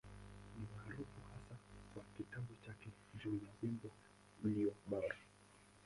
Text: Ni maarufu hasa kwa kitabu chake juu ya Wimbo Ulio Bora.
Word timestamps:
Ni 0.59 0.67
maarufu 0.75 1.21
hasa 1.33 1.55
kwa 1.93 2.03
kitabu 2.17 2.47
chake 2.67 2.89
juu 3.23 3.33
ya 3.35 3.51
Wimbo 3.63 3.89
Ulio 4.43 4.73
Bora. 4.87 5.15